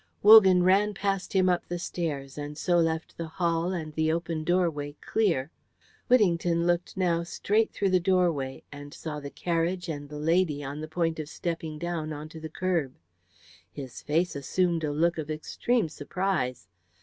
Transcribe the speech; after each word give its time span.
Wogan 0.23 0.63
ran 0.63 0.95
past 0.95 1.31
him 1.33 1.47
up 1.47 1.67
the 1.67 1.77
stairs, 1.77 2.35
and 2.35 2.57
so 2.57 2.79
left 2.79 3.15
the 3.17 3.27
hall 3.27 3.71
and 3.71 3.93
the 3.93 4.11
open 4.11 4.43
doorway 4.43 4.95
clear. 4.99 5.51
Whittington 6.07 6.65
looked 6.65 6.97
now 6.97 7.21
straight 7.21 7.71
through 7.71 7.91
the 7.91 7.99
doorway, 7.99 8.63
and 8.71 8.95
saw 8.95 9.19
the 9.19 9.29
carriage 9.29 9.87
and 9.89 10.09
the 10.09 10.17
lady 10.17 10.63
on 10.63 10.81
the 10.81 10.87
point 10.87 11.19
of 11.19 11.29
stepping 11.29 11.77
down 11.77 12.11
onto 12.11 12.39
the 12.39 12.49
kerb. 12.49 12.95
His 13.71 14.01
face 14.01 14.35
assumed 14.35 14.83
a 14.83 14.91
look 14.91 15.19
of 15.19 15.29
extreme 15.29 15.87
surprise. 15.87 16.67